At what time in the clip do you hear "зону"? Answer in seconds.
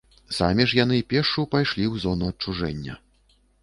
2.09-2.25